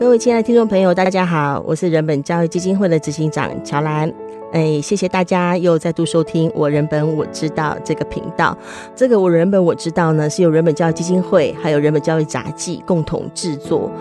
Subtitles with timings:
[0.00, 4.10] 各位亲爱的听众朋友，大家好，我是人本教育基金会的执行长乔兰。
[4.50, 8.56] 哎，谢谢大家又再度收听我人本我知道这个频道。
[8.96, 13.92] 这个我人本我知道呢，是由人本教育基金会还有人本教育杂技共同制作。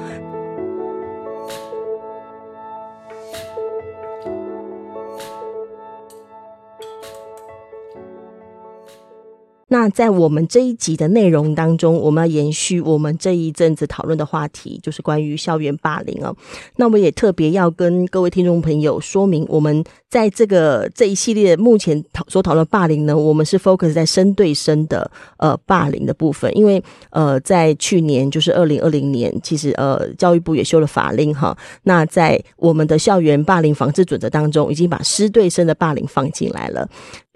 [9.69, 16.35] 那在我们这一集的内容当中，我们要延续我们这一阵子讨论的话题，就是关于校园霸凌哦。
[16.75, 31.55] 那我也特别要跟各位听众朋友说明，我们在这个这一系列目前讨所讨论霸凌呢，我们是 focus 在生对生的呃霸凌的部分，因为呃在去年就是二零二零年，其实呃教育部也修了法令哈。
[31.83, 36.89] 那在我们的校园霸凌防治准则当中，已经把师对生的霸凌放进来了。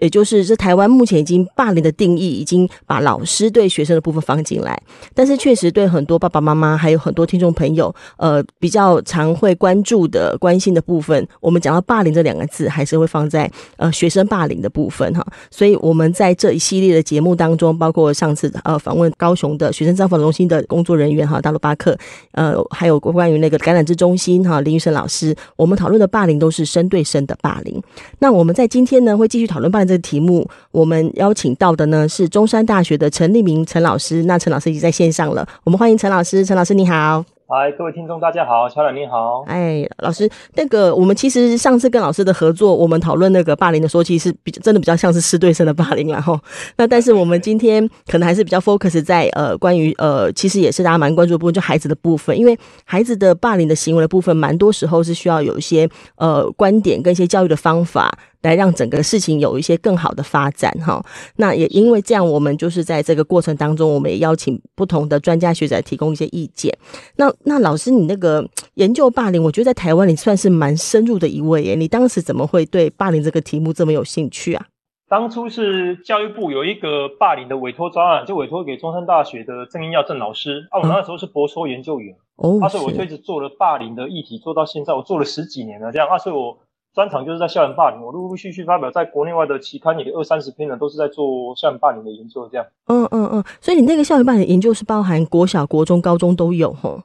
[0.04, 4.78] 也就是这台湾目前已经霸凌的定义，已经把老师对学生的部分放进来，
[5.14, 15.26] 但是确实对很多爸爸妈妈还有很多听众朋友，呃，比较常会关注的、关心的部分，我们讲到霸凌这两个字，还是会放在呃学生霸凌的部分哈。
[15.50, 21.96] 所以我们在这一系列的节目当中，包括上次呃访问高雄的学生造访中心的工作人员哈，大陆巴克，
[22.32, 27.82] 呃，还有关于那个橄榄枝中心哈林玉生老师，我们讨论的霸凌都是生对生的霸凌。
[28.18, 34.22] 那我们在今天呢，会继续讨论霸凌这个题目，我们邀请到的呢是中山大学的陈立明陈老师。
[34.24, 36.44] 那陈老师已经在线上了，我们欢迎陈老师。
[36.44, 37.24] 陈老师你好。
[37.46, 39.44] 嗨，各位听众大家好，小冉你好。
[39.46, 46.40] 哎，老师，那个我们其实上次跟老师的合作，我们讨论那个霸凌的时候，其实是比真的比较像是师对生的霸凌，然后
[46.78, 58.10] 那但是我们今天可能还是比较 focus 在呃关于呃其实也是大家蛮关注的部分，就孩子的部分，因为孩子的霸凌的行为的部分，蛮多时候是需要有一些呃观点跟一些教育的方法。
[58.44, 61.02] 来让整个事情有一些更好的发展哈，
[61.36, 66.70] 那也因为这样，我们就是在这个过程当中，我们也邀请不同的专家学者提供一些意见。
[67.16, 71.74] 那那老师，你那个研究霸凌，我觉得在台湾你算是蛮深入的一位耶。
[71.74, 74.66] 你当时怎么会对霸凌这个题目这么有兴趣啊？
[75.08, 80.80] 当初是教育部有一个霸凌的委托专案，就委托给中山大学的郑英耀郑老师啊。
[80.80, 86.58] 我那时候是博硕研究员哦，所以我就一直做了霸凌的议题，做到现在，我做了十几年了这样啊，所以我。
[86.94, 92.64] 专长就是在校园霸凌，我陆陆续续发表在国内外的期刊，也二三十篇呢，都是在做校园霸凌的研究，这样。
[92.86, 97.04] 嗯嗯嗯，所以你那个校园霸凌研究是包含国小、国中、高中都有哈？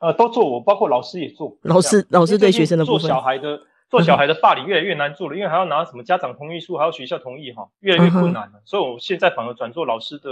[0.00, 1.56] 呃，都做，我包括老师也做。
[1.62, 3.02] 老师，老师对学生的部分。
[3.02, 8.54] 做小孩的，做小孩的霸凌越来越难做了，嗯、因为还要拿什么家长同意书，还要学校同意哈，越来越困难了。
[8.54, 10.28] 嗯、所以我现在反而转做老师的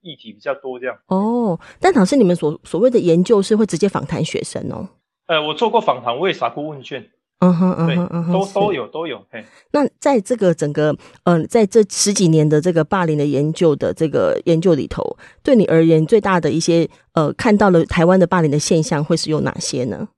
[0.00, 0.96] 议题比较多，这样。
[1.08, 4.88] 哦，但老师，你们所所谓的研究是会直接访谈学生哦？
[5.26, 7.10] 呃，我做过访谈，我也撒过问卷。
[7.40, 9.24] 嗯哼嗯哼嗯哼，都都有都有。
[9.30, 10.92] 嘿，那在这个整个
[11.24, 20.08] 嗯、呃，在这十几年的这个霸凌的研究的这个研究里头，对你而言最大的一些呃，看到了台湾的霸凌的现象会是有哪些呢？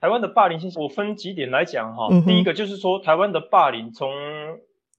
[0.00, 2.08] 台湾的霸凌现象，我分几点来讲哈。
[2.10, 4.10] 嗯、第一个就是说，台湾的霸凌从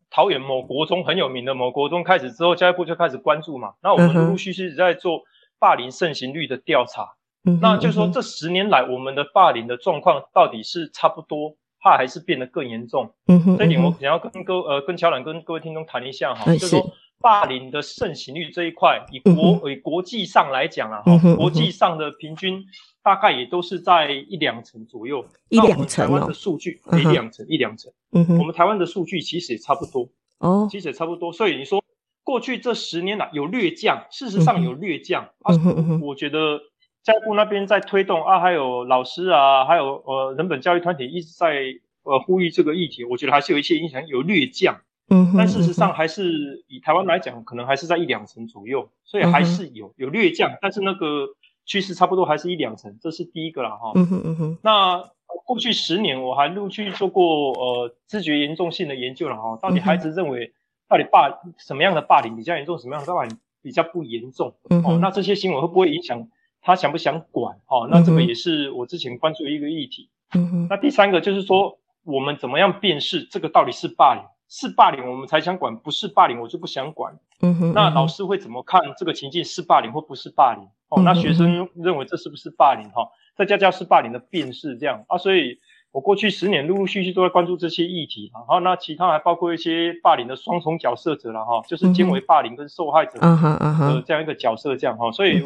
[0.10, 3.74] 桃园某国中很有名的某国中开始之后，教育部就开始关注嘛。
[3.82, 5.22] 那我们陆陆续续在做
[5.60, 7.16] 霸凌盛行率的调查。
[7.62, 13.14] 那就是说，这十年来我们的霸凌的状况到底是差不多，怕还是变得更严重？
[13.28, 22.64] 嗯哼，这一点我想要跟各呃跟乔冉跟各位听众谈一下哈，就是说霸凌的盛行率这一块，以国以国际上来讲啊，哈，国际上的平均
[23.04, 30.08] 大概也都是在一两成左右，一两成台湾的数据一两成一两成，嗯哼，我们台湾的数据其实也差不多
[30.40, 31.84] 哦，其实也差不多，所以你说
[32.24, 35.54] 过去这十年来有略降，事实上有略降啊，
[36.02, 36.62] 我觉得。
[37.04, 41.64] 教育部那边在推动啊，还有老师啊，还有呃人本教育团体一直在
[42.04, 44.78] 呃呼吁这个议题，我觉得还是有一些影响，有略降，
[45.10, 51.28] 嗯哼，但事实上还是以台湾来讲，可能还是在一两成左右，所以还是有有略降，但是那个
[51.66, 53.92] 趋势差不多还是一两成，这是第一个啦哈。
[53.96, 54.58] 嗯哼嗯哼。
[54.64, 55.10] 那
[55.46, 60.54] 过去十年我还陆续做过呃知觉严重性的研究了哈，到底孩子认为
[60.88, 64.56] 到底霸什么样的霸凌比较严重，什么样的霸凌比较不严重？
[64.70, 64.82] 嗯。
[64.86, 66.30] 哦，那这些行为会不会影响？
[66.64, 67.58] 他想不想管？
[67.68, 70.10] 哦，那这个也是我之前关注的一个议题。
[70.34, 70.68] 嗯哼。
[70.70, 74.24] 那第三个就是说，我们怎么样辨识这个到底是霸凌？
[74.50, 77.20] 是霸凌我们才想管，不是霸凌我就不想管。
[77.42, 77.74] 嗯哼。
[77.74, 80.68] 那老师会怎么看这个情境是霸凌或不是霸凌？
[80.90, 82.90] 哦，那学生认为这是不是霸凌？
[82.90, 85.60] 哈，在家教是霸凌的辨识这样啊，所以。
[85.94, 95.40] 我过去十年陆陆续续都在关注这些议题，然后那其他还包括一些霸凌的双重角色者了哈，就是兼为霸凌跟受害者的这样一个角色这样哈，所以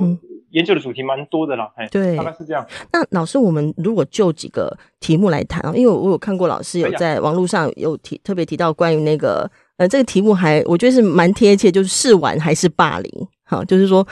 [0.52, 2.66] 研究的主题蛮多的啦，哎，对，大概是这样。
[2.94, 13.28] 那老师，我们如果就几个题目来谈啊，因为我有看过老师有在网络上有提特别提到关于那个呃这个题目还我觉得是蛮贴切，就是试玩还是霸凌。
[13.50, 14.06] 好，就是说，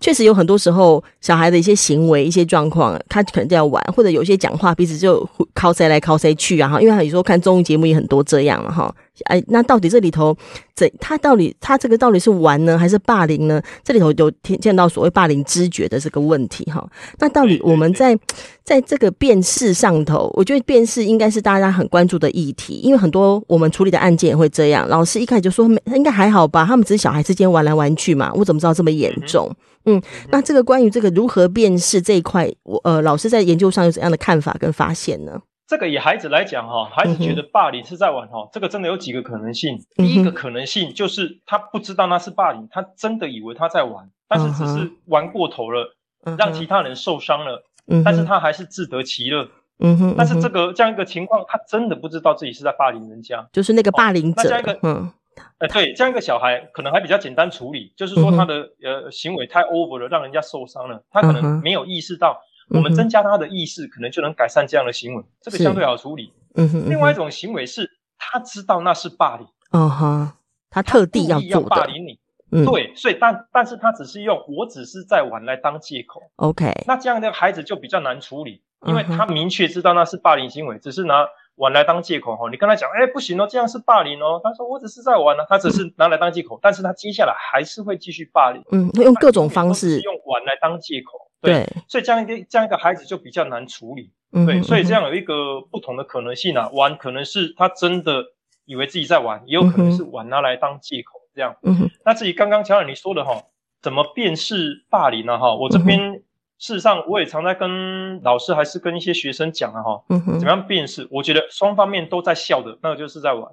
[0.00, 8.94] 确实有很多时候小孩的一些行为、一些状况，他可能就要玩，或者有些讲话彼此就靠谁来靠谁去啊哈，因为他有时候看综艺节目也很多这样了哈。
[9.24, 10.36] 哎，那到底这里头，
[10.74, 13.60] 怎他到底他这个到底是玩呢，还是霸凌呢？
[13.82, 16.88] 这里头有听见到所谓霸凌知觉的这个问题哈。
[17.18, 18.18] 那到底我们在
[18.64, 24.88] 在这个辨识上头，我觉得辨识应该是大家很关注的议题，因为很多我们处理的案件也会这样。
[24.88, 29.50] 老师一开始就说没，应该还好吧，他们只是小孩之间玩来玩去嘛，我怎么知道这么严重？
[29.84, 30.00] 嗯，
[30.30, 35.40] 那这个关于这个如何辨识这一块，我呃，老师在研究上有怎样的看法跟发现呢？
[35.68, 39.78] 这个以孩子来讲哈，孩子觉得霸凌是在玩哈，这个真的有几个可能性。
[39.96, 45.94] 第一个可能性就是他不知道那是霸凌，他真的以为他在玩，但是只是玩过头了，
[46.38, 47.62] 让其他人受伤了，
[48.02, 49.46] 但是他还是自得其乐。
[49.80, 54.42] 嗯哼，但是这个这样一个情况，他真的不知道自己是在霸凌人家，就是那个霸凌者。
[54.42, 55.12] 那这样一个，嗯，
[55.58, 62.40] 呃，对，这样一个小孩可能还比较简单处理，就是说他的呃行为太 over 了，让人家受伤了，他可能没有意识到。
[62.70, 66.32] 我们增加他的意识，可能就能改善这样的行为，这个相对好处理。
[66.54, 66.90] 嗯哼。
[66.90, 69.46] 另外一种行为是，他知道那是霸凌。
[69.72, 70.32] 嗯哼。
[70.70, 72.18] 他特地要要霸凌你。
[72.52, 72.64] 嗯。
[72.64, 76.20] 对，所以但但是他只是用“我只是在玩”来当借口。
[76.36, 76.72] OK。
[76.86, 82.36] 那这样的孩子就比较难处理，因为他明确知道那是霸凌行为，只是拿玩来当借口。
[82.36, 84.40] 哈，你跟他讲，哎，不行哦，这样是霸凌哦。
[84.42, 88.62] 他说我只是在玩呢，他只是拿来当借口，但是他接下来还是会继续霸凌。
[88.72, 91.27] 嗯，用各种方式用玩来当借口。
[91.40, 94.10] 对，对，所以这样一个这样一个孩子就比较难处理。
[94.32, 98.22] 嗯、对，所以这样有一个不同的可能性啊，玩可能是他真的
[98.66, 101.56] 以为自己在玩，也有可能是玩拿来当借口这样。
[101.62, 101.90] 嗯哼。
[102.04, 103.42] 那至于刚刚乔尔你说的哈，
[103.80, 105.38] 怎么辨识霸凌呢？
[105.38, 106.12] 哈，我这边
[106.58, 111.08] 事实上我也常在跟老师还是跟一些学生讲啊哈，嗯，怎么样辨识？
[111.10, 113.50] 我觉得双方面都在笑的那个就是在玩，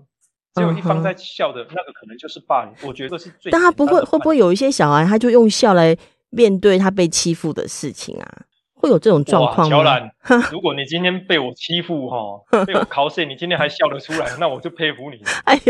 [0.56, 2.74] 只有一方在笑的那个可能就是霸凌。
[2.86, 3.50] 我觉得是最。
[3.50, 5.96] 但他不会会不会有一些小孩他就用笑来。
[6.36, 8.28] 面对他被欺负的事情啊，
[8.74, 9.76] 会有这种状况吗？
[9.78, 10.12] 乔兰，
[10.52, 12.18] 如果你今天被我欺负哈，
[12.66, 15.18] 被我考试，你今天还笑得出来， 那我就佩服你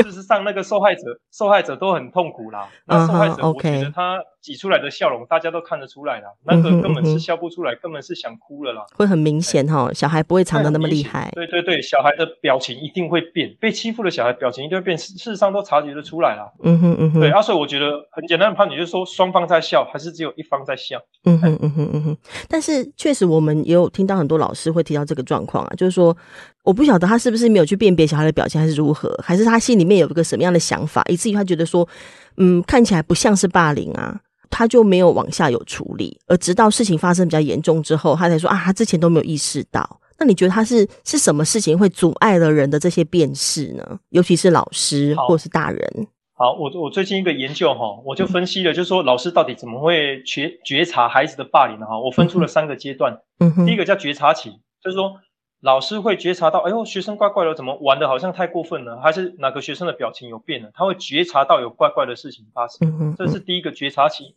[0.02, 1.02] 事实上那个受害者，
[1.32, 2.68] 受害者都很痛苦啦。
[2.86, 4.20] 那受害者，我觉得他。
[4.46, 6.28] 挤出来的笑容，大家都看得出来了。
[6.44, 8.86] 那个根本是笑不出来，嗯、根本是想哭了啦。
[8.96, 11.32] 会很明显哈，小孩不会藏得那么厉害。
[11.34, 16.54] 对对对，小孩的表情一定会变，被欺负的小孩表情一定会变，事实上都察觉得出来了。
[16.62, 17.20] 嗯哼嗯哼。
[17.20, 21.02] 对，啊，所以我觉得很简单的判断就是说，双方在笑，还是只有一方在笑。
[21.24, 22.18] 嗯哼嗯哼嗯哼。
[22.48, 26.16] 但是确实，我们也有听到很多老师会提到这个状况啊，就是说，
[26.64, 31.88] 我不晓得他是不是没有去辨别小孩的表情，还是如何，还是他心里面有一个什么样的想法，以至于他觉得说，
[32.38, 34.22] 嗯，看起来不像是霸凌啊。
[34.50, 40.00] 他就没有往下有处理，而直到事情发生比较严重之后，他才说啊，他之前都没有意识到。
[40.18, 44.00] 那你觉得他是是什么事情会阻碍了人的这些辨识呢？
[44.10, 46.08] 尤其是老师或是大人。
[46.34, 51.86] 好，我我最近一个研究哈，我就分析了，就是说老师到底怎么会觉觉察孩子的霸凌呢？
[51.86, 53.20] 哈，我分出了三个阶段。
[53.40, 54.52] 嗯哼，第一个叫觉察期，
[54.84, 55.14] 就是说。
[55.66, 59.02] 老师会觉察到，哎呦，学生怪怪的，怎么玩的好像太过分了？
[59.02, 60.70] 还是哪个学生的表情有变了？
[60.76, 64.36] 他会觉察到有怪怪的事情发生，这是第一个觉察期。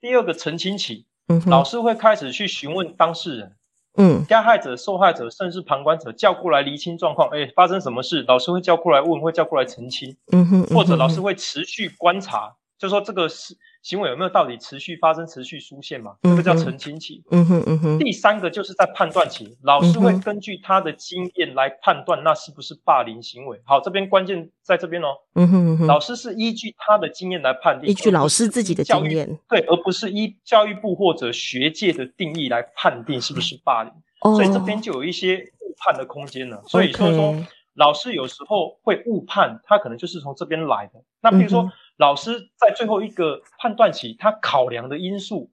[0.00, 1.04] 第二个澄清期，
[1.46, 3.56] 老师会开始去询问当事人，
[3.96, 7.28] 嗯，加害者、受害者，甚至旁观者，叫过来厘清状况。
[7.30, 8.22] 哎，发生什么事？
[8.28, 13.56] 老师会叫过来问，会叫过来澄清，嗯哼，或者老师会持续观察，就说这个是。
[13.88, 16.14] 行为有没有到底持续发生、持续出现嘛？
[16.22, 17.24] 这个叫澄清期。
[17.30, 17.98] 嗯哼嗯哼。
[17.98, 23.58] 第三个就是在判断期，老师会根据他的经验来判断那是不是霸凌行为。
[23.64, 25.16] 好，这边关键在这边哦。
[25.36, 25.86] 嗯哼嗯哼。
[25.86, 33.92] 老师是依据他的经验来判定，依据老师自己的经验，对，而不是依教育部或者学界的定义来判定是不是霸凌。
[34.20, 34.34] 哦。
[34.34, 36.62] 所以这边就有一些误判的空间了。
[36.66, 37.34] 所以说说，
[37.72, 41.02] 老师有时候会误判，他可能就是从这边来的。
[41.22, 41.72] 那比如说。
[41.98, 45.50] 老师在最后一个判断期，他考量的因素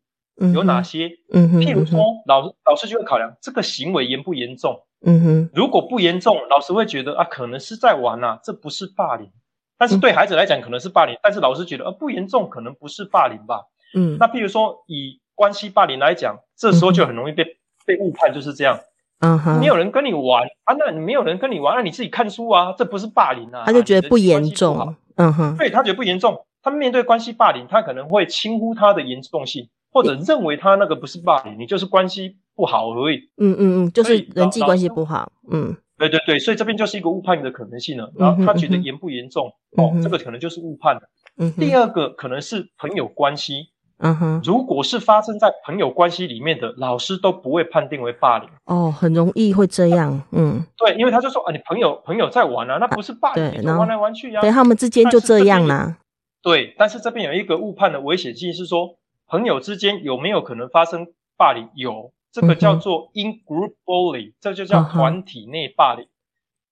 [0.54, 1.10] 有哪些？
[1.34, 4.80] 嗯哼，譬如说，老师老师就会考量这个行为严不严重。
[5.06, 9.30] 嗯哼，如果不严重，老师会觉得啊，可能是在玩啊，这不是霸凌。
[9.78, 11.18] 但是对孩子来讲，可能是霸凌。
[11.22, 13.64] 但是老师觉得啊，不严重，可能不是霸凌吧。
[13.94, 17.44] 嗯，那譬如说，以关系霸凌来讲，这时候就很容易被
[17.86, 18.80] 被误判，就是这样。
[19.20, 23.64] 嗯哼，没有人跟你玩啊，那你没有人跟你玩，那你自己看书啊，这不是霸凌啊。
[23.66, 24.96] 他就觉得不严重。
[25.16, 33.30] 嗯哼，所以，他觉得不严重，他面对关系霸凌，他可能会轻忽他的严重性，或者认为他那个不是霸凌，你就是关系不好而已。
[33.38, 35.32] 嗯嗯嗯，就是人际关系不好。
[35.52, 38.12] 嗯，对对对，所以这边就是一个误判的可能性了。
[38.18, 41.02] 然后他觉得严不严重，哦，这个可能就是误判了。
[41.38, 43.70] 嗯，第二个可能是朋友关系。
[43.98, 48.50] 嗯哼，如果是发生在朋友关系里面的，老师都不会判定为霸凌。
[48.66, 50.22] 哦，很容易会这样。
[50.32, 54.42] 嗯，对，因为他就说啊，你朋友朋友在玩啊，那不是霸凌，对，玩来玩去呀。
[54.42, 55.98] 对，他们之间就这样啦。
[56.42, 58.98] 对，但是这边有一个误判的危险性是说，
[59.28, 61.70] 朋友之间有没有可能发生霸凌？
[61.76, 66.06] 有，这个叫做 in-group bully，这就叫团体内霸凌。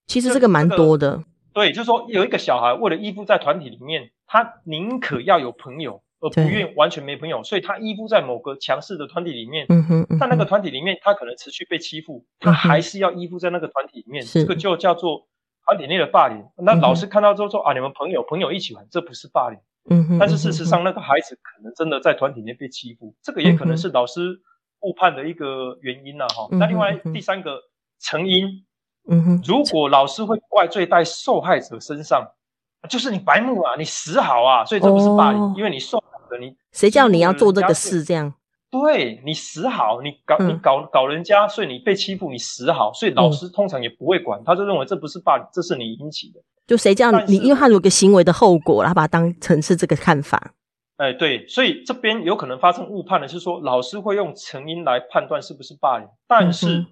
[0.06, 1.12] 其实这个蛮多的。
[1.12, 9.66] 这个、对，就是说有一个小孩为了依附在团体里面，他宁可要有朋友，而不愿完全没朋友，所以他依附在某个强势的团体里面。
[9.68, 14.26] 嗯哼，在那个团体里面，他可能持续被欺负，他还是要依附在那个团体里面。
[14.26, 15.28] 这个就叫做
[15.66, 16.42] 团体内的霸凌。
[16.56, 19.60] 那老师看到之后说啊，你们朋友朋友一起玩，这不是霸凌。
[19.90, 24.40] 嗯哼，但是事实上，那个孩子可能真的在团体内被欺负，这个也可能是老师
[24.80, 26.26] 误判的一个原因了。
[26.30, 27.60] 哈，那另外第三个
[28.00, 28.64] 成因，
[29.10, 32.26] 嗯哼，如果老师会怪罪在受害者身上，
[32.90, 36.02] 就是你白目啊，你死好啊，所以这不是霸凌，因为你受
[36.38, 38.34] 你谁叫你要做这个事这样？
[38.70, 46.42] 对，你死好，你搞你搞搞人家，所以你被欺负，你死好，所以老师通常也不会管，他就认为这不是霸凌，这是你引起的。
[46.66, 47.38] 就谁叫你？
[47.38, 50.54] 因为他有个行为的后果，他把它当成是这个看法。
[50.98, 56.86] 哎，对，所以这边有可能发生误判的是说，老师会用成因来判断是不是霸凌，但是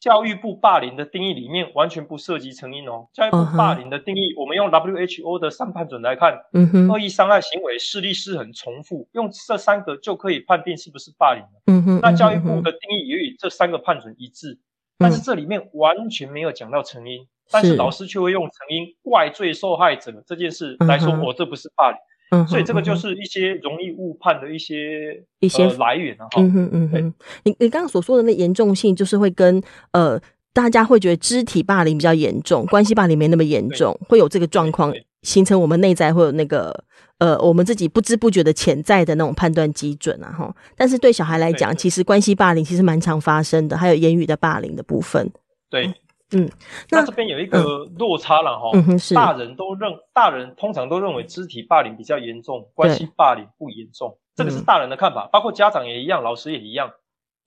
[0.00, 3.06] 教育部霸凌的定义里面完全不涉及成因哦。
[3.12, 11.44] 教育部霸凌的定义，我们用 WHO 的三判准来看，嗯哼，恶意伤害行为、势力失衡、重复，用这三个就可以判定是不是霸凌。
[11.66, 14.58] 嗯哼，那教育部的定义也与这三个判准一致，
[14.98, 17.28] 但是这里面完全没有讲到成因。
[17.52, 21.98] 但是老师却会用成因怪罪受害者这件事来说，我、这不是霸凌，
[22.30, 26.26] 嗯、所以这个就是一些容易误判的一些一些、呃、来源啊。
[26.36, 30.20] 嗯哼嗯哼，你你刚刚所说的那严重性，就是会跟呃
[30.52, 36.84] 大家会觉得肢体霸凌比较严重， 关系霸凌没那么严重，会有这个状况形成我们内在会有那个
[37.18, 40.54] 呃我们自己不知不觉的潜在的那种判断基准啊哈。
[40.76, 45.30] 但是对小孩来讲，其实关系霸凌其实蛮常发生的，还有言语的霸凌的部分。
[45.68, 45.92] 对。
[46.32, 46.48] 嗯，
[46.90, 47.60] 那，那这边有一个
[47.98, 48.70] 落差了哈。
[48.74, 49.14] 嗯，是。
[49.14, 54.18] 大人都认，大人通常都认为肢体霸凌比较严重，关系霸凌不严重。
[54.36, 56.92] 这个是大人的看法，包括家长也一样，老师也一样。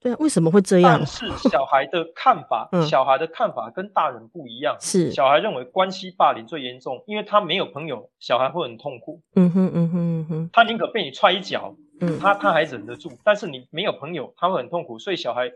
[0.00, 0.98] 对啊，为什么会这样？
[0.98, 4.76] 但是小孩的看法， 小孩的看法跟大人不一样。
[4.78, 5.10] 是。
[5.10, 9.22] 小孩认为关系霸凌最严重，因为他没有朋友，小孩会很痛苦。
[9.34, 10.50] 嗯哼嗯哼嗯哼。
[10.52, 15.50] 他宁可被你踹一脚，嗯，他他还忍得住，但是你没有朋友，他会很痛苦，所以小孩。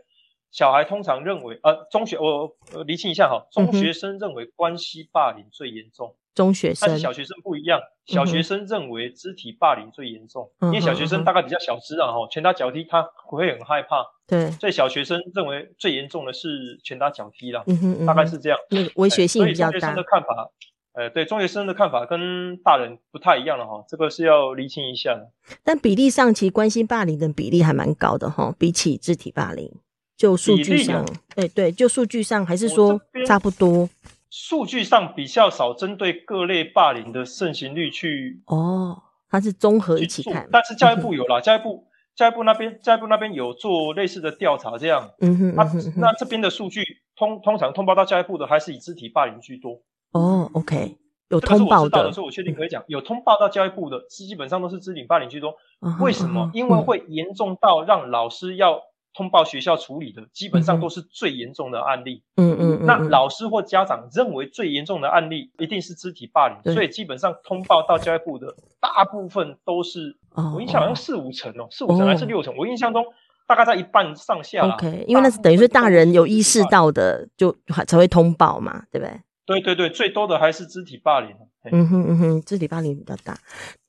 [0.51, 19.71] 小孩通常认为，呃，中学我呃厘清一下哈，中学生认为关系霸凌最严重，中学生，但是小学生不一样，小学生认为肢体霸凌最严重，嗯、因为小学生大概比较小只啊哈，拳打脚踢他不会很害怕，对，所以小学生认为最严重的是拳打脚踢啦，嗯哼，嗯哼，大概是这样，那个威胁性比较大。
[19.71, 20.49] 所以中学生的看法，
[20.93, 25.31] 呃，对，中学生的看法跟大人不太一样了哈，这个是要厘清一下的。
[25.63, 29.71] 但比例上，其实关系霸凌的比例还蛮高的哈，比起肢体霸凌。
[30.19, 33.87] 就数据上，对对，就数据上还是说差不多。
[34.29, 40.49] 数据上比较少针对各类霸凌的盛行率去哦，它是综合一起看。
[40.51, 41.85] 但是教育部有啦，教育部
[42.15, 45.09] 教育部那边教育部那边有做类似的调查，这样。
[45.21, 45.63] 嗯哼，那
[45.95, 46.83] 那这边的数据
[47.15, 49.81] 通通常通报到教育部的还是以肢体霸凌居多。
[50.11, 50.97] 哦，OK，
[51.29, 55.55] 有通报的，所以我确定可以讲，有通报到教育部的，基本上都是肢体霸凌居多。
[56.01, 56.51] 为什么？
[56.53, 58.81] 因为会严重到让老师要。
[59.19, 62.23] 通报学校处理的基本上都是最严重的案例。
[62.37, 70.15] 嗯嗯，那老师或家长认为最严重的案例一定是肢体霸凌，所以基本上通报到教育部的大部分都是，
[70.55, 72.55] 我印象好像四五成哦，四五成还是六成？
[72.55, 73.03] 我印象中
[73.45, 74.65] 大概在一半上下。
[74.65, 77.53] OK，因为那是等于是大人有意识到的，就
[77.85, 79.19] 才会通报嘛，对不对？
[79.49, 81.29] 对对对，最多的还是肢体霸凌。
[81.71, 83.37] 嗯哼嗯哼，肢体霸凌比较大，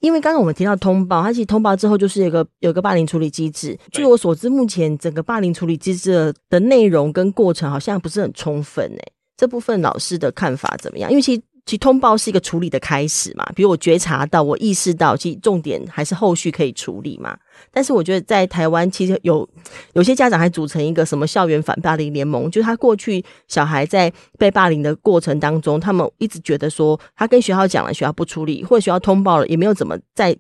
[0.01, 3.79] 因为刚刚我们提到通报，它其实通报之后就是有一个有个霸凌处理机制。
[3.93, 11.11] 据我所知，目前整个霸凌处理机制的的内容跟过程好像不是很充分诶，这部分老师的看法怎么样？
[11.11, 11.43] 因为其实。
[11.67, 17.37] 其实通报是一个处理的开始嘛，比如我觉察到，我意识到，其实重点还是后续可以处理嘛。
[17.71, 19.49] 但是我觉得在台湾，其实有
[19.93, 30.37] 有些家长还组成一个什么校园反霸凌联盟，就是他过去小孩在被霸凌的过程当中，他们一直觉得说，他跟学校讲了，学校不处理，或者学校通报了，也没有怎么在。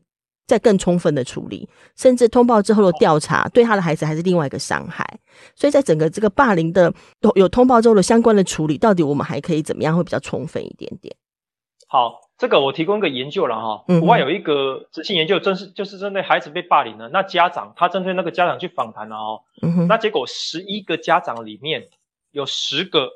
[0.50, 5.06] 再更充分的处理，甚至通报之后的调查，对他的孩子还是另外一个伤害。
[5.54, 6.92] 所以在整个这个霸凌的
[7.36, 11.14] 有通报之后的相关的处理，到底我们还可以怎么样会比较充分一点点？
[11.86, 19.42] 好，这个我提供一个研究了哈，国外有一个执行研究，真是就是针对孩子被霸凌的，那家长他针对那个家长去访谈了哦，
[19.88, 21.88] 那结果十一个家长里面
[22.32, 23.08] 有十个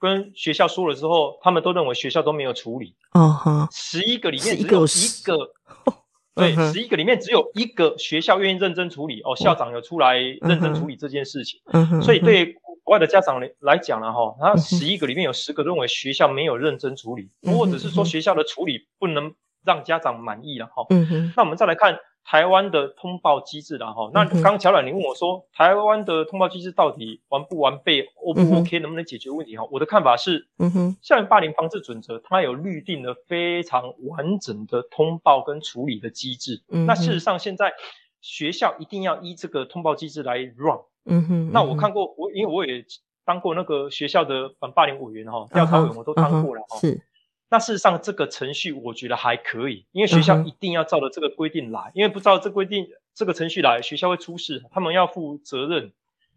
[0.00, 2.96] 跟学校说了之后，他们都认为学校都没有处理。
[3.12, 5.52] 哦哈，十一个里面只有一个。
[6.36, 11.58] 对，十一个里面只有一个学校愿意认真处理哦，校长有出来认真处理这件事情。
[12.02, 19.32] 所以对国外的家长来来讲了，哈，他十一个里面有十个认为学校没有认真处理，或者是说学校的处理不能
[19.64, 20.86] 让家长满意了哈。
[21.34, 24.10] 那我们再来看台湾的通报机制了哈。
[24.12, 29.64] 那刚乔兰你问我说，台湾的通报机制到底完不完备，O 不 OK，能不能解决问题哈？
[29.70, 36.64] 我的看法是，嗯哼，校园霸凌防治准则它有律定了非常完整的通报跟处理的机制。
[36.68, 37.72] 嗯那事实上现在
[38.20, 40.80] 学校一定要依这个通报机制来 run。
[41.04, 42.84] 嗯哼，那我看过，我因为我也
[43.24, 46.80] 当过那个学校的反霸凌委员哈，调查委员我都当过了哈。
[46.80, 47.00] 是。
[47.48, 55.92] 那事实上，这个程序我觉得还可以，因为学校一定要照着这个规定来，因为不照这规定这个程序来，学校会出事，他们要负责任。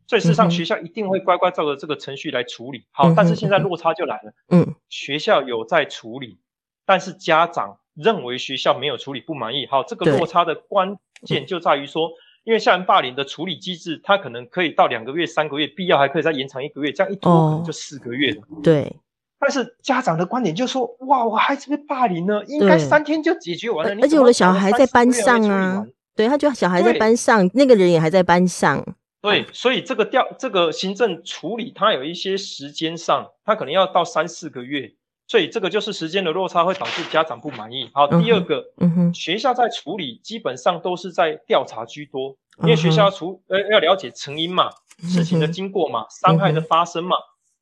[0.06, 2.86] 所以事实上，学校一定会乖乖照着这个程序来处理。
[2.92, 6.38] 好，但是现在落差就来了，嗯，学校有在处理，
[6.86, 9.66] 但是家长认为学校没有处理，不满意。
[9.66, 12.12] 好，这个落差的关键就在于说，
[12.44, 18.42] 因为校园霸凌的处理机制，它可能可以到两个月、三个月，必要还可以再延长一个月，这样一拖可能就四个月了。
[18.64, 18.96] 对。
[19.40, 24.02] 但是家长的观点就是说，哇，我孩子被霸凌了，应该三天就解决完了。
[24.04, 28.86] 而且我的小孩在班上啊，对，他就小孩在班上，那个人也还在班上。
[29.22, 34.94] 对，所以这个调这个行政处理，它有一些时间上，它可能要到三四个月，
[35.28, 37.90] 所以这个就是时间的落差会导致家长不满意。
[37.94, 44.70] 好，第二个，嗯哼，学校在处理基本上都是在调查居多，因为学校要处呃要了解成因嘛，
[45.04, 47.16] 事情的经过嘛，伤害的发生嘛。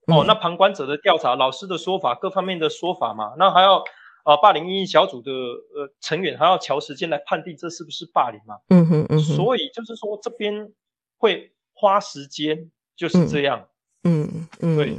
[0.07, 3.79] 哦，那旁观者的调查，老师的说法，各方面的说法嘛，那还要
[4.23, 8.55] 啊、呃，霸凌因应小组的呃成员还要调时间来判定这是不是霸凌嘛？
[8.69, 9.35] 嗯哼嗯哼。
[9.35, 10.71] 所以就是说这边
[11.17, 13.67] 会花时间，就是这样。
[14.03, 14.77] 嗯嗯，嗯。
[14.77, 14.97] 对，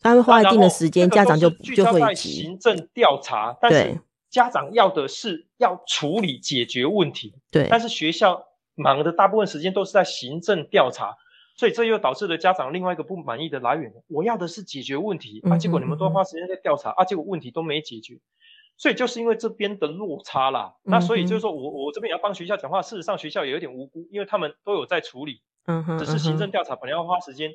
[0.00, 7.34] 他会花一定的时间，家长就就会在行政调查，但是家长要的是要处理解决问题。
[7.50, 7.68] 对。
[7.70, 11.14] 但是学校忙的大部分时间都是在行政调查。
[11.56, 13.92] 所以这又导致了家长另外一个不满意的来源。
[14.08, 18.20] 我要的是解决问题啊，结果你们都花时间在调查啊，结果问题都没解决。
[18.76, 20.74] 所以就是因为这边的落差啦。
[20.82, 22.82] 那所以就是说我我这边也要帮学校讲话。
[22.82, 25.40] 事实上学校也有点无辜，因为他们都有在处理，
[25.98, 27.52] 只是行政调查本来要花时间，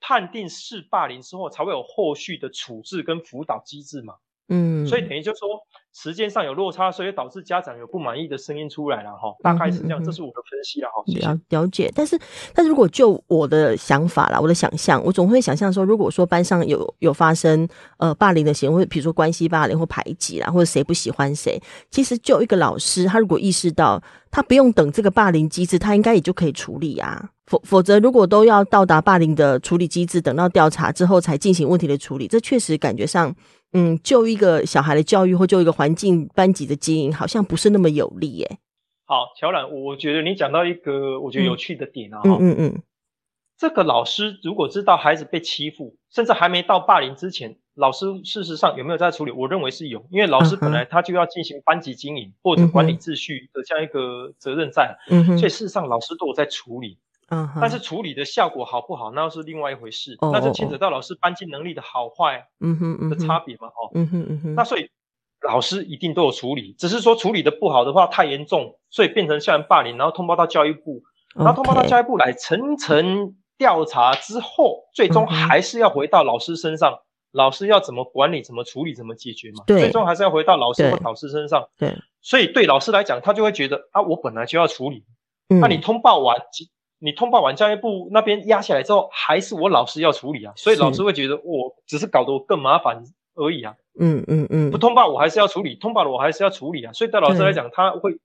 [0.00, 4.14] 判定是霸凌之后才会有后续的处置跟辅导机制嘛。
[4.48, 5.60] 嗯，所以等于就是说。
[5.94, 11.02] 时间上有落差，所以导致家长有不满意的声音出来了哈，大概是这样，嗯、这是我的分析了哈。
[11.06, 12.18] 了了解，但是
[12.54, 27.30] 但是如果就我的想法啦，我的想象，我总会想象说，如果说班上有有发生呃霸凌的行为，比如说关系霸凌或排挤啦，或者谁不喜欢谁，其实就一个老师，他如果意识到他不用等这个霸凌机制，他应该也就可以处理啊。
[27.46, 33.34] 否否则，如果都要到达霸凌的处理机制，等到调查之后才进行问题的处理，这确实感觉上。
[33.74, 38.58] 嗯，就一个小孩的教育或就一个环境班级的经营，好像不是那么有利耶。
[39.06, 42.82] 好，乔冉，我觉得你讲到一个我觉得有趣的点啊，嗯嗯嗯，
[43.56, 49.32] 这个老师如果知道孩子被欺负，甚至还没到霸凌之前，老师事实上有没有在处理？
[49.32, 56.98] 我认为是有，因为老师本来他就要进行班级经营或者管理秩序的这样一个责任在，嗯哼，所以事实上老师都有在处理。
[57.32, 60.18] 嗯，但是处理的效果好不好，那又是另外一回事。
[60.20, 64.54] 那是牵扯到老师班级能力的好坏，嗯哼，的差别嘛，哦，嗯哼嗯哼。
[64.54, 64.90] 那所以
[65.40, 71.02] 老师一定都有处理，只是说处理的不好的话太严重，所以变成校园霸凌，然后通报到教育部，
[71.34, 76.98] 然后通报到教育部来层层调查之后，最终还是要回到老师身上，
[77.32, 79.64] 老师要怎么管理、怎么处理、怎么解决嘛？
[79.66, 81.66] 对，最终还是要回到老师或导师身上。
[81.78, 85.06] 对，所以对老师来讲，他就会觉得啊，我本来就要处理，
[85.48, 86.36] 那你通报完。
[87.04, 93.02] 你通报完教育部那边压下来之后，还是我老师要处理啊，所以老师会觉得我只是搞得我更麻烦
[93.34, 93.74] 而已啊。
[93.98, 96.92] 嗯嗯嗯，不通报我还是要处理，通报了我还是要处理啊。
[96.92, 98.16] 所以对老师来讲，他会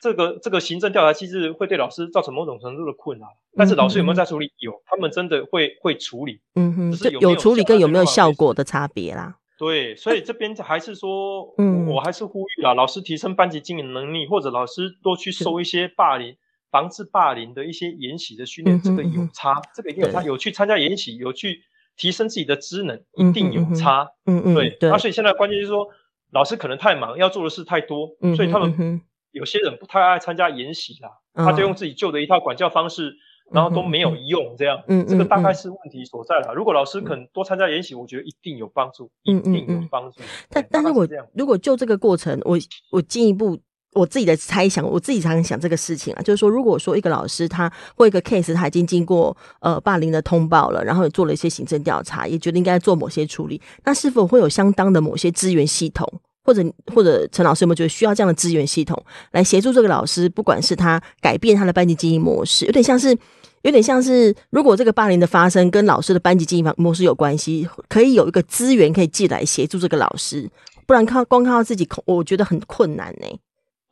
[0.00, 3.26] 这个这个行政调查机制会对老师造成某种程度的困扰。
[3.54, 4.50] 但是老师有没有在处理？
[4.58, 6.40] 有，他们真的会会处理。
[6.54, 9.36] 嗯哼，有没有，有处理跟有没有效果的差别啦。
[9.58, 16.34] 对，所以这边还是说，嗯，我还是呼吁啦，老师提升班级经营能力，或者老师多去收一些霸凌。
[16.72, 20.22] 防治霸凌的一些研习的训练，这个有差，这个一定有差。
[20.22, 21.60] 有去参加研习，有去
[21.96, 24.08] 提升自己的知能，一定有差。
[24.24, 24.78] 嗯嗯，对。
[24.80, 25.86] 那所以现在关键就是说，
[26.32, 33.14] 老师可能太忙，要做的事太多，所以他们有些人不太爱参加研习啦，他就用自己旧的一套管教方式，
[33.52, 34.82] 然后都没有用，这样。
[34.88, 36.54] 嗯，这个大概是问题所在了。
[36.54, 40.22] 如果老师肯多参加研习，我觉得一定有帮助，一定有帮助。
[40.48, 42.56] 但但是我如果就这个过程，我
[42.92, 43.60] 我进一步。
[43.94, 56.10] 我自己的猜想，我自己常常想这个事情啊，就是说，如果说一个老师他或一个 case 他已经经过呃霸凌的通报了，然后也做了一些行政调查，也觉得应该做某些处理，那是否会有相当的某些资源系统，
[56.44, 59.00] 或者或者陈老师有没有觉得需要这样的资源系统
[59.32, 63.16] 来协助这个老师，不管是他改变他的班级经营模式，有点像是
[63.62, 70.50] 有点像是，如果这个霸凌的发生跟老师的班级经营模式有关系，可以有一个资源可以寄来协助这个老师，
[70.86, 73.26] 不然靠光靠自己，我觉得很困难呢、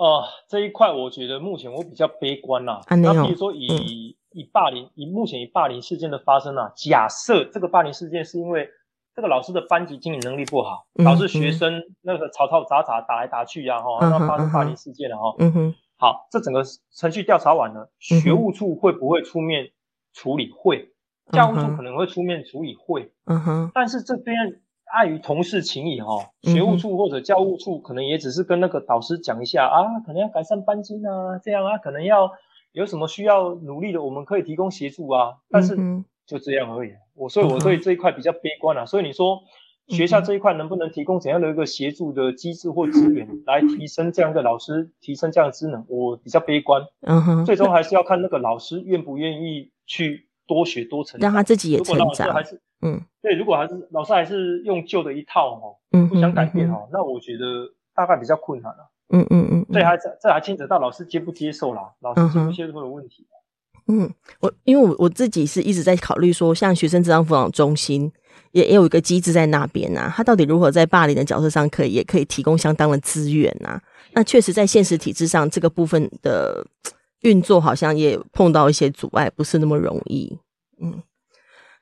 [0.01, 2.89] 哦、呃，这一块我觉得目前我比较悲观啦、啊。
[2.89, 8.67] 啊、那比如说以、嗯、以霸凌，以目前以霸凌事件的发生啊，假设这个霸凌事件是因为
[9.15, 15.35] 这个老师的班级经营能力不好，导致学生那个吵吵杂杂打来打去呀，哈，然后发生霸凌事件了哈。
[15.39, 15.75] 嗯哼。
[15.99, 16.63] 好，这整个
[16.95, 19.71] 程序调查完了，学务处会不会出面
[20.15, 20.51] 处理？
[20.51, 20.89] 会。
[21.31, 23.13] 教务处可能会出面处理，会。
[23.27, 23.71] 嗯哼。
[23.75, 24.63] 但是这边。
[24.93, 32.31] 碍于同事情谊哈，学务处或者教务处可能也只是跟那个导师讲一下啊，可能要改善班级啊，这样啊，可能要
[32.73, 35.37] 有什么需要努力的，我们可以提供协助啊。
[35.49, 35.77] 但是
[36.27, 36.91] 就这样而已。
[37.15, 38.87] 我所以我对这一块比较悲观啊。
[38.87, 39.41] 所以你说
[39.89, 45.85] 学校这一块能不能提供怎样的一个协助的机制或资源来提升这样的老师，提升这样的职能？
[45.89, 46.83] 我比较悲观。
[47.03, 52.45] 嗯哼，最终还是要看那个老师愿不愿意去多学多成长，让他自己也成长。
[52.83, 58.91] 嗯，对，如果还是老师还是用旧的一套哦，嗯，不想改变哦，那我觉得大概比较困难了。
[59.13, 63.27] 嗯嗯嗯，这还这这还牵扯到老师接不接受啦，老师接不接受的问题。
[63.89, 64.09] 嗯，
[64.41, 68.11] 我因为我我自己是一直在考虑说，像学生职场辅导中心
[68.53, 73.81] 也也有一个机制在那边呐，他到底如何在霸凌的角色上可以也可以提供相当的资源呐？
[74.13, 76.65] 那确实在现实体制上这个部分的
[77.23, 80.39] 运作好像也碰到一些阻碍，不是那么容易。
[80.81, 81.03] 嗯。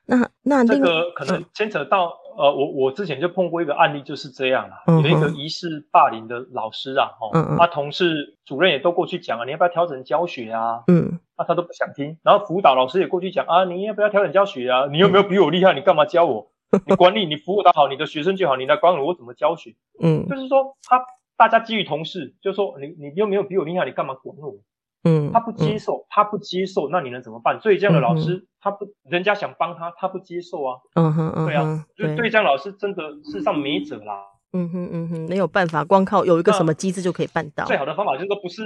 [0.09, 10.83] 那那这个可能牵扯到、嗯、呃，我我之前就碰过一个案例，就是这样啊，嗯、有一个疑似霸凌的老师啊，哦，他、同事主任也都过去讲啊，你要不要调整教学啊？
[10.87, 14.87] 嗯，那、啊、他都不想听，然后辅导老师也过去讲啊，你要不要调整教学啊？
[14.91, 15.75] 你有没有比我厉害？
[15.75, 16.51] 你干嘛教我？
[16.87, 19.75] 你管理你辅导好你的学生就好，你来管我我怎么教学？
[20.01, 21.03] 嗯，就是说他
[21.37, 24.55] 大家基于同事，就说你你又没有比我厉害，你干嘛管我？
[25.03, 27.59] 嗯，他不接受，嗯、他不接受，那你能怎么办？
[27.59, 30.75] 所以这样的老师，嗯、他不，人家想帮他，他不接受啊。
[30.95, 34.25] 嗯哼，嗯哼对啊，对就对这样老师真的事实上没辙啦。
[34.51, 37.63] 嗯哼嗯哼，没有办法，光靠有一个什么机制就可以办到。
[37.65, 38.63] 最好的方法就是说，不是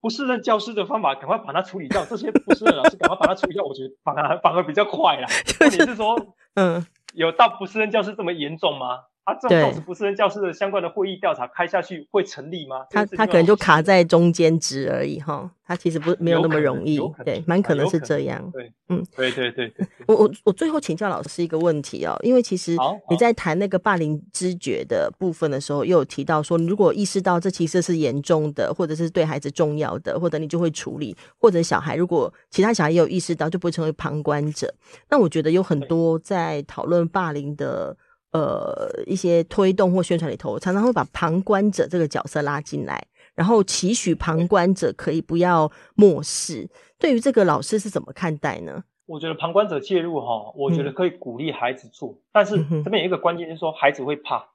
[0.00, 2.04] 不是任教师的方法，赶快把他处理掉。
[2.04, 3.62] 这些不是任老师，赶快把他处理掉。
[3.62, 5.28] 我觉得反而反而比较快啦。
[5.44, 6.16] 就是、你是说，
[6.54, 9.00] 嗯，有到不是任教师这么严重吗？
[9.26, 12.86] 啊，这种不适任教师的相关的会议调查开下去会成立吗？
[12.88, 18.48] 他他可能就卡在中间值而已哈，他其实不没有那么容易，对，蛮可能是这样。
[18.52, 19.84] 对，嗯，对对对对。
[20.06, 22.76] 我我我最后请教老师一个问题哦，因为其实
[23.10, 34.72] 你在谈那个霸凌知觉的部分的时候，又有提到说，如果意识到这其实是严重的，或者是对孩子重要的，或者你就会处理，或者小孩如果其他小孩也有意识到，就不会成为旁观者。
[35.10, 37.96] 那我觉得有很多在讨论霸凌的。
[38.36, 43.02] 呃，一些推动或宣传里头，常常会把旁观者这个角色拉进来，
[43.34, 46.68] 然后期许旁观者可以不要漠视。
[46.98, 48.84] 对于这个老师是怎么看待呢？
[49.06, 54.48] 我觉得旁观者介入哈，我觉得可以鼓励孩子做，嗯、但是这边有一个关键就是说，孩子会怕。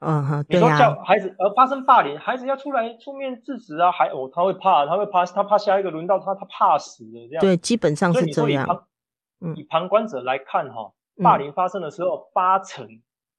[0.00, 7.40] 嗯哼，对啊、你说叫孩子呃发生霸凌，孩子要出来出面制止啊，还哦他会怕，他会怕，他怕下一个轮到他，他怕死了这样。
[7.40, 8.64] 对，基本上是这样。
[8.64, 8.84] 以旁，
[9.42, 10.92] 嗯、以旁观者来看哈。
[11.22, 12.88] 霸凌发生的时候，八成，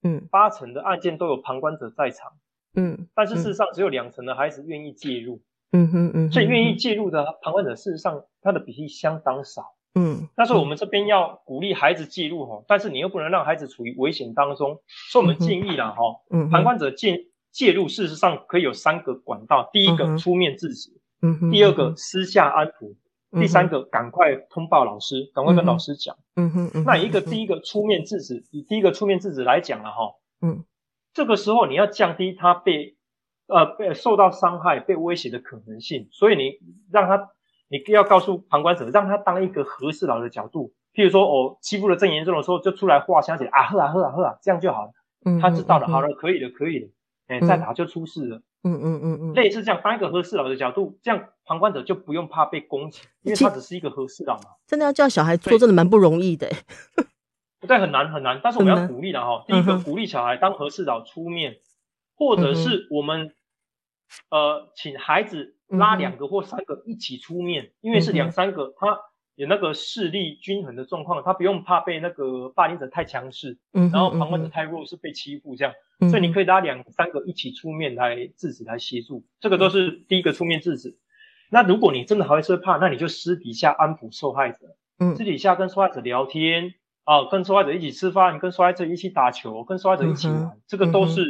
[0.04, 2.32] 嗯，八成的案件都有旁观者在场，
[2.76, 5.40] 嗯，但是事实上只有两成的孩子愿意介入，
[5.72, 6.76] 嗯哼嗯，所以愿意。
[6.76, 20.90] 介入的旁观者事实上他的比例相当少，嗯，但是我们这边要鼓励孩子介入哈，但是你又不能让孩子处于危险当中，所以我们建议啦哈，嗯，旁观者介介入事实上可以有三个管道，第一个出面制止，
[21.22, 22.94] 嗯哼，第二个私下安抚。
[23.40, 26.16] 第三个，赶快通报老师，赶快跟老师讲。
[26.36, 30.64] 嗯哼，嗯，那一个第一个出面制止，以第一个出面制止来讲了哈，嗯，
[31.12, 32.96] 这个时候你要降低他被
[33.46, 36.58] 呃被受到伤害、被威胁的可能性，所以你
[36.90, 37.30] 让他，
[37.68, 44.92] 你要告诉旁观者，让他当一个和事佬的角度，譬如说哦，欺负的正严重的时候，就出来画枪写啊呵啊呵啊呵啊，这样就好了。
[45.24, 46.88] 嗯，他知道了，好了，可以了，可以了，
[47.28, 48.42] 哎，再打就出事了。
[48.64, 54.44] 嗯嗯嗯嗯，类似这样，当一个和事佬的角度，这样旁观者就不用怕被攻击，因为他只是一个和事佬嘛。
[54.66, 56.50] 真的要叫小孩做，真的蛮不容易的。
[57.60, 59.44] 不对，很难很难，但是我们要鼓励的哈。
[59.46, 61.58] 第一个鼓励小孩当和事佬出面，
[62.16, 63.34] 或者是我们
[64.30, 68.98] 呃请孩子拉两个或三个一起出面，因为是两三个他。
[69.36, 80.96] 有那个势力均衡的状况，他不用怕被那个霸凌者太强势，嗯，然后旁观者太弱势被欺负这样，嗯、所以你可以拉两三个一起出面来制止来协助，这个都是第一个出面制止。
[81.50, 91.22] 那如果你真的还是会怕，那你就私底下安抚受害者，嗯，私底下跟受害者聊天啊，跟受害者一起吃饭，跟受害者一起打球，跟受害者一起玩，嗯、这个都是、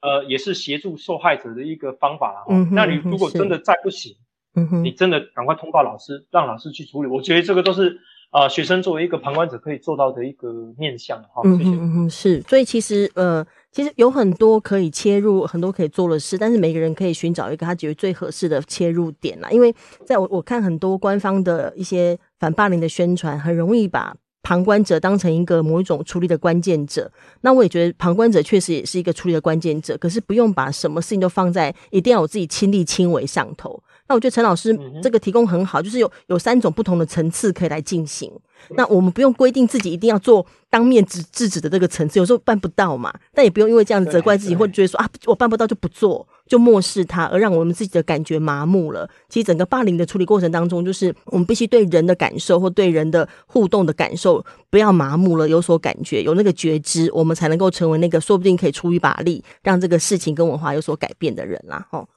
[0.00, 4.16] 嗯、呃也是协助受害者的一个方法那你如果真的再不行。
[4.54, 7.08] 嗯哼，你真的赶快通报老师，让老师去处理。
[7.08, 7.98] 我觉得这个都是
[8.30, 11.42] 啊、呃，学生作为一个旁观者可以做到的一个面向哈。
[11.44, 11.70] 谢谢。
[11.70, 12.40] 嗯哼，是。
[12.42, 19.48] 所以其实呃，其实有很多可以切入，很多可以做的事，但是每个人可以寻找一个他觉得最合适的切入点啦。
[19.50, 27.10] 因为在我我看很多官方的一些反霸凌的宣传，很容易把旁观者当成一个某一种处理的关键者。
[27.42, 33.80] 那我也觉得旁观者确实也是一个处理的关键者，可是不用把什么事情都放在一定要我自己亲力亲为上头。
[34.10, 38.28] 那我觉得陈老师这个提供很好，就是有有三种不同的层次可以来进行。
[38.70, 43.14] 那我们不用规定自己一定要做当面制制止的这个层次，有时候办不到嘛。
[43.32, 49.08] 但也不用因为这样子责怪自己，或者觉得说啊，我办不到就不做，就漠视它，而让我们自己的感觉麻木了。
[49.28, 61.86] 其实整个霸凌的处理过程当中，就是我们必须对人的感受或对人的互动的感受不要麻木了，有所感觉，有那个觉知，我们才能够成为那个说不定可以出一把力，让这个事情跟文化有所改变的人啦。
[61.92, 62.08] 吼。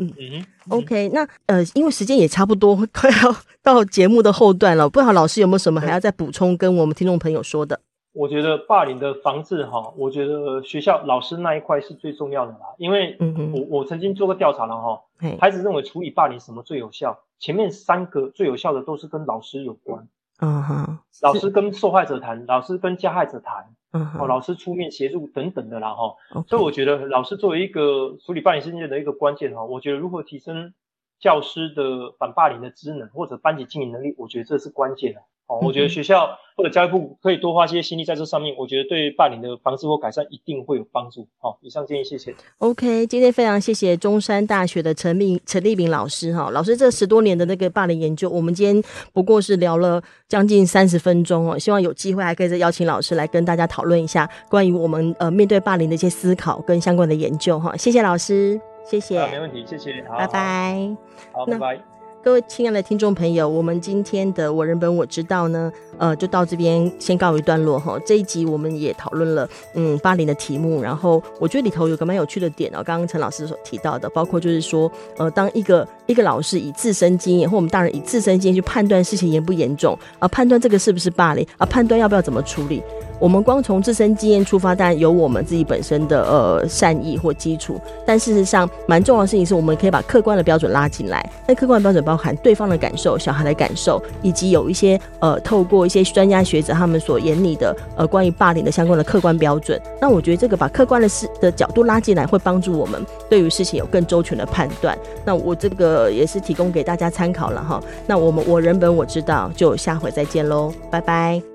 [0.00, 0.12] 嗯。
[0.18, 7.80] 嗯，OK，那呃，因为时间也差不多，快要到节目的后段了， 不知道老师有没有什么还要再补充跟我们听众朋友说的？
[8.12, 13.16] 我觉得霸凌的防治哈，我觉得学校老师那一块是最重要的啦，因为
[13.54, 15.00] 我我曾经做过调查了哈，
[15.38, 17.20] 孩子认为处理霸凌什么最有效？
[17.38, 20.08] 前面三个最有效的都是跟老师有关，
[20.40, 23.74] 嗯哼，老师跟受害者谈，老师跟加害者谈。
[23.92, 26.14] 嗯，哦，老师出面协助等等的啦，哈.
[26.46, 30.74] 所以我觉得老师作为一个处理霸凌事件的一个关键哈，我觉得如何提升
[31.18, 35.20] 教师的反霸凌的职能或者班级经营能力，我觉得这是关键的。
[35.50, 41.26] 哦，我觉得学校或者教育部可以多花些心力在这上面，我觉得对霸凌的防治或改善一定会有帮助。
[41.40, 42.32] 好，以上建议，谢谢。
[42.58, 48.80] OK，今天非常谢谢中山大学的陈立陈立明老师哈，老师这十多年的那个霸凌研究，我们今天
[49.12, 57.76] 不过是聊了将近三十分钟哦，希望有机会还可以再邀请老师来跟大家讨论一下关于我们呃面对霸凌的一些思考跟相关的研究哈。
[57.76, 59.18] 谢谢老师，谢谢。
[59.18, 60.96] 啊，没问题，谢谢，好，拜拜。
[61.32, 61.89] 好，拜拜。
[62.22, 67.98] 各位亲爱的听众朋友，我们今天的我人本我知道呢，呃，就到这边先告一段落哈。
[68.04, 82.82] 这一集我们也讨论了嗯霸凌的题目，然后我觉得里头有个蛮有趣的点哦，刚刚陈老师所提到的，包括就是说，呃，当一个一个老师以自身经验或我们大人以自身经验去判断事情严不严重啊，判断这个是不是霸凌啊，判断要不要怎么处理。
[83.20, 91.24] 我们光从自身经验出发，当然有我们自己本身的呃善意或基础，但事实上蛮重要的事情是，我们可以把客观的标准拉进来。
[91.46, 99.80] 那客观的标准包含对方的感受、小孩的感受，以及有一些呃透过一些专家学者他们所眼里的呃关于霸凌的相关的客观标准。
[100.00, 104.96] 那我觉得这个把客观的事的角度拉进来，会帮助我们对于事情有更周全的判断。
[105.26, 107.82] 那我这个也是提供给大家参考了哈。
[108.06, 111.49] 那我们我人本我知道，就下回再见喽，拜拜。